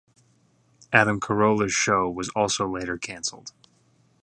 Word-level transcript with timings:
Adam 0.91 1.19
Carolla's 1.19 1.71
show 1.73 2.09
was 2.09 2.29
also 2.29 2.67
later 2.67 2.97
canceled. 2.97 3.53